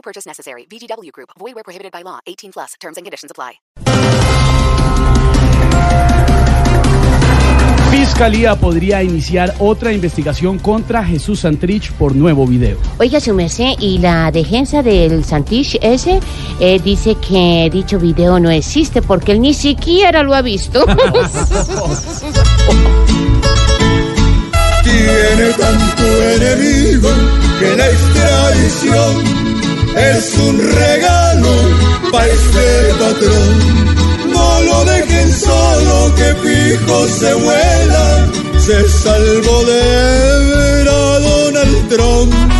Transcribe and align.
No 0.00 0.02
purchase 0.02 0.26
necessary. 0.26 0.64
VGW 0.64 1.12
Group. 1.12 1.28
Void 1.38 1.54
where 1.54 1.62
prohibited 1.62 1.92
by 1.92 2.02
law. 2.02 2.20
18 2.26 2.52
plus. 2.52 2.74
Terms 2.80 2.96
and 2.96 3.04
conditions 3.04 3.30
apply. 3.30 3.60
Fiscalía 7.90 8.56
podría 8.56 9.02
iniciar 9.02 9.54
otra 9.58 9.92
investigación 9.92 10.58
contra 10.58 11.04
Jesús 11.04 11.40
Santrich 11.40 11.92
por 11.92 12.14
nuevo 12.16 12.46
video. 12.46 12.78
Oiga, 12.98 13.20
su 13.20 13.34
merced, 13.34 13.74
y 13.78 13.98
la 13.98 14.30
defensa 14.30 14.82
del 14.82 15.22
Santich 15.24 15.76
ese 15.82 16.20
eh, 16.60 16.80
dice 16.82 17.16
que 17.16 17.68
dicho 17.70 17.98
video 17.98 18.40
no 18.40 18.48
existe 18.48 19.02
porque 19.02 19.32
él 19.32 19.42
ni 19.42 19.52
siquiera 19.52 20.22
lo 20.22 20.34
ha 20.34 20.40
visto. 20.40 20.86
Tiene 24.82 25.52
tanto 25.58 26.04
enemigo 26.36 27.10
que 27.58 27.76
la 27.76 27.90
extradición 27.90 29.29
es 30.00 30.34
un 30.38 30.58
regalo 30.58 31.52
para 32.12 32.26
este 32.26 32.94
patrón. 32.98 34.30
No 34.32 34.60
lo 34.62 34.84
dejen 34.84 35.32
solo 35.32 36.14
que 36.14 36.34
fijo 36.42 37.08
se 37.08 37.34
vuela. 37.34 38.28
Se 38.58 38.88
salvó 38.88 39.64
de 39.64 40.46
ver 40.54 40.88
a 40.88 41.18
Donald 41.18 41.88
Trump. 41.88 42.59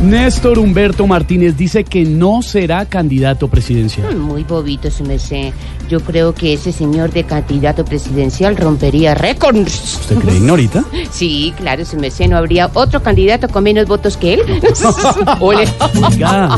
Néstor 0.00 0.58
Humberto 0.58 1.06
Martínez 1.06 1.56
dice 1.56 1.84
que 1.84 2.04
no 2.04 2.42
será 2.42 2.86
candidato 2.86 3.48
presidencial. 3.48 4.14
Muy 4.16 4.44
bobito, 4.44 4.90
su 4.90 5.04
merced. 5.04 5.52
Yo 5.88 6.00
creo 6.00 6.34
que 6.34 6.52
ese 6.52 6.72
señor 6.72 7.10
de 7.10 7.24
candidato 7.24 7.84
presidencial 7.84 8.56
rompería 8.56 9.14
récords. 9.14 9.98
¿Usted 10.00 10.16
cree, 10.18 10.36
Ignorita? 10.36 10.84
Sí, 11.10 11.52
claro, 11.56 11.84
su 11.84 11.96
merced. 11.96 12.28
¿No 12.28 12.36
habría 12.36 12.70
otro 12.74 13.02
candidato 13.02 13.48
con 13.48 13.64
menos 13.64 13.86
votos 13.86 14.16
que 14.16 14.34
él? 14.34 14.42
Ole. 15.40 15.66
Oiga, 16.06 16.56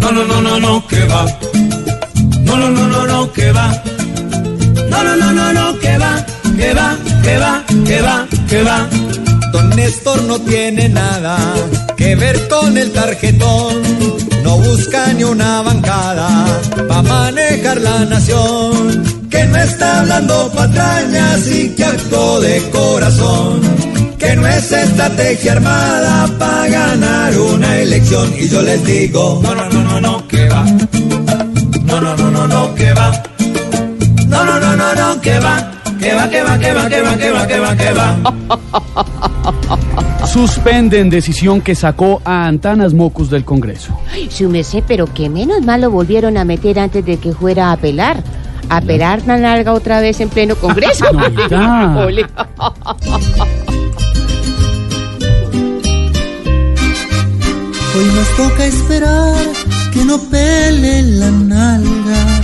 No, 0.00 0.12
no, 0.12 0.24
no, 0.24 0.40
no, 0.42 0.60
no, 0.60 0.86
que 0.86 1.04
va. 1.06 1.26
No, 2.44 2.56
no, 2.56 2.68
no, 2.70 2.86
no, 2.86 3.06
no, 3.06 3.32
que 3.32 3.52
va. 3.52 3.82
No, 4.90 5.04
no, 5.04 5.16
no, 5.16 5.32
no, 5.32 5.52
no, 5.52 5.78
que 5.78 5.98
va, 5.98 6.26
que 6.60 6.74
va, 6.74 6.96
que 7.22 7.38
va, 7.38 7.64
que 7.86 8.02
va, 8.02 8.26
que 8.48 8.62
va. 8.62 8.88
Don 9.52 9.70
Néstor 9.70 10.22
no 10.24 10.38
tiene 10.40 10.88
nada 10.88 11.36
que 11.96 12.14
ver 12.14 12.48
con 12.48 12.76
el 12.76 12.92
tarjetón. 12.92 13.74
No 14.44 14.58
busca 14.58 15.12
ni 15.14 15.24
una 15.24 15.62
bancada 15.62 16.28
para 16.88 17.02
manejar 17.02 17.80
la 17.80 18.04
nación. 18.04 19.02
Que 19.30 19.44
no 19.46 19.56
está 19.56 20.00
hablando 20.00 20.50
patrañas 20.52 21.46
y 21.48 21.70
que 21.70 21.84
actuó 21.84 22.40
de 22.40 22.56
corazón. 22.70 23.60
Que 24.18 24.36
no 24.36 24.46
es 24.46 24.70
estrategia 24.70 25.52
armada 25.52 26.28
para 26.38 26.68
ganar 26.68 27.38
una 27.38 27.78
elección. 27.78 28.34
Y 28.38 28.48
yo 28.48 28.60
les 28.60 28.84
digo, 28.84 29.40
no, 29.42 29.54
no, 29.54 29.68
no, 29.70 29.82
no, 29.82 30.00
no, 30.00 30.28
que 30.28 30.46
va. 30.48 30.64
No, 31.84 32.00
no, 32.00 32.16
no, 32.16 32.30
no, 32.30 32.46
no, 32.46 32.74
que 32.74 32.92
va. 32.92 33.22
No, 34.28 34.44
no, 34.44 34.60
no, 34.60 34.76
no, 34.76 34.94
no, 34.94 35.20
que 35.22 35.38
va. 35.40 35.69
Que 36.00 36.14
va, 36.14 36.30
que 36.30 36.42
va, 36.42 36.58
que 36.58 36.72
va, 36.72 36.88
que 36.88 37.02
va, 37.02 37.16
que 37.16 37.30
va, 37.30 37.46
que 37.46 37.60
va, 37.60 37.76
que 37.76 37.92
va. 37.92 38.16
suspenden 40.26 41.10
decisión 41.10 41.60
que 41.60 41.74
sacó 41.74 42.22
a 42.24 42.46
Antanas 42.46 42.94
Mocus 42.94 43.28
del 43.28 43.44
Congreso. 43.44 43.98
Su 44.30 44.48
merced, 44.48 44.82
pero 44.86 45.12
que 45.12 45.28
menos 45.28 45.62
mal 45.62 45.82
lo 45.82 45.90
volvieron 45.90 46.38
a 46.38 46.44
meter 46.44 46.78
antes 46.78 47.04
de 47.04 47.18
que 47.18 47.32
fuera 47.32 47.68
a 47.68 47.72
apelar. 47.72 48.22
Apelar 48.70 49.26
la 49.26 49.36
nalga 49.36 49.72
otra 49.72 50.00
vez 50.00 50.20
en 50.20 50.30
pleno 50.30 50.54
Congreso. 50.54 51.04
Ole. 51.10 52.26
Hoy 57.96 58.06
nos 58.14 58.36
toca 58.36 58.64
esperar 58.64 59.44
que 59.92 60.04
no 60.04 60.18
pele 60.30 61.02
la 61.02 61.30
nalga, 61.30 62.40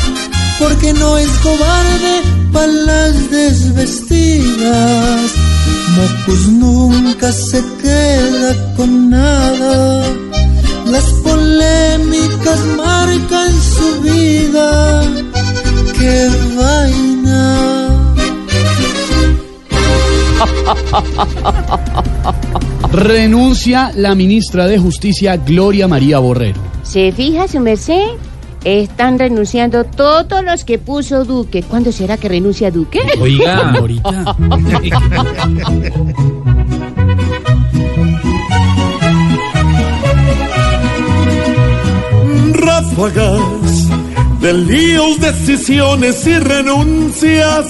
porque 0.59 0.93
no 0.93 1.17
es 1.19 1.28
cobarde 1.39 2.22
para 2.53 2.67
las 2.67 3.31
desvestidas. 3.31 5.33
Mocus 5.97 6.49
nunca 6.49 7.33
se 7.33 7.62
queda 7.83 8.75
con 8.77 9.11
nada, 9.11 10.05
las 10.87 11.05
polémicas 11.25 12.61
marcan 12.77 13.53
su 13.53 14.00
vida. 14.03 15.03
¡Qué 15.99 16.28
vaina! 16.56 18.06
Renuncia 22.93 23.91
la 23.95 24.15
ministra 24.15 24.66
de 24.66 24.78
Justicia 24.78 25.37
Gloria 25.37 25.89
María 25.89 26.19
Borrero. 26.19 26.61
¿Se 26.83 27.12
fija, 27.12 27.49
su 27.49 27.61
merced? 27.61 28.06
Están 28.66 29.19
renunciando 29.19 29.84
todos 29.84 30.44
los 30.44 30.65
que 30.65 30.78
puso 30.78 31.25
Duque. 31.25 31.62
¿Cuándo 31.62 31.93
será 31.93 32.16
que 32.16 32.28
renuncia 32.28 32.72
Duque? 32.72 33.00
Oiga, 33.21 33.72
ahorita. 33.72 34.37
ráfagas 42.66 43.88
de 44.41 44.53
líos, 44.53 45.21
decisiones 45.21 46.27
y 46.27 46.38
renuncias. 46.38 47.66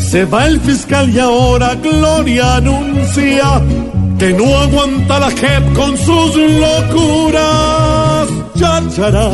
Se 0.00 0.24
va 0.24 0.46
el 0.46 0.58
fiscal 0.60 1.10
y 1.10 1.18
ahora 1.18 1.74
Gloria 1.74 2.56
anuncia 2.56 3.60
que 4.18 4.32
no 4.32 4.58
aguanta 4.58 5.20
la 5.20 5.30
JEP 5.30 5.74
con 5.74 5.96
sus 5.98 6.36
locuras. 6.64 8.28
Cháchara, 8.58 9.28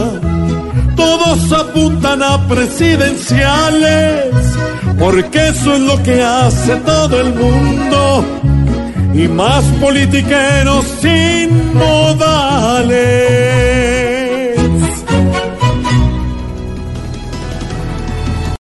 todos 1.01 1.51
apuntan 1.53 2.23
a 2.23 2.47
presidenciales, 2.47 4.35
porque 4.99 5.49
eso 5.49 5.75
es 5.75 5.81
lo 5.81 6.03
que 6.03 6.23
hace 6.23 6.77
todo 6.77 7.21
el 7.21 7.35
mundo. 7.35 8.25
Y 9.15 9.27
más 9.27 9.65
politiqueros 9.81 10.85
modales. 10.85 11.40